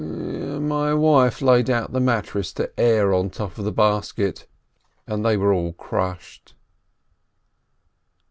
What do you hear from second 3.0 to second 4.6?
on the top of the basket,